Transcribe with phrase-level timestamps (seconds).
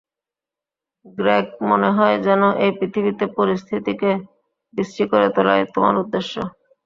[1.17, 4.09] Greg, মনে হয় যেন এই পৃথিবীতে পরিস্থিতিকে
[4.73, 6.33] বিশ্রী করে তোলাই তোমার উদ্দেশ্য।